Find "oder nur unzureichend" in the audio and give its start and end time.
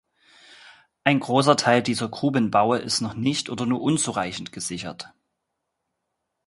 3.51-4.51